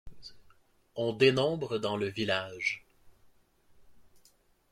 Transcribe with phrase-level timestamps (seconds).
[0.95, 2.83] On dénombre dans le village.